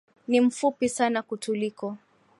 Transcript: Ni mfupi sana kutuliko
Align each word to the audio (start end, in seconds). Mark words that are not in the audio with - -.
Ni 0.27 0.41
mfupi 0.41 0.89
sana 0.89 1.21
kutuliko 1.21 1.97